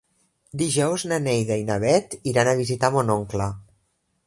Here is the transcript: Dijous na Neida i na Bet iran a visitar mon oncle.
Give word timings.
Dijous 0.61 1.03
na 1.11 1.19
Neida 1.25 1.59
i 1.63 1.67
na 1.67 1.77
Bet 1.85 2.17
iran 2.33 2.51
a 2.53 2.57
visitar 2.63 2.93
mon 2.97 3.15
oncle. 3.21 3.53